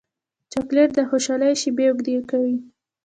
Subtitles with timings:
[0.51, 2.55] چاکلېټ د خوشحالۍ شېبې اوږدې کوي.